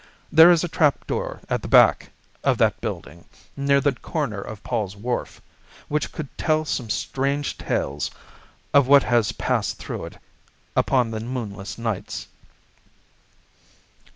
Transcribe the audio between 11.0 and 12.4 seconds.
the moonless nights."